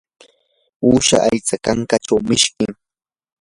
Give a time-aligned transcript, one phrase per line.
[0.87, 2.73] uusha aycha kankachaw mishkim.